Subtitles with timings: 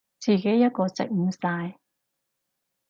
[0.19, 1.75] 自己一個食唔晒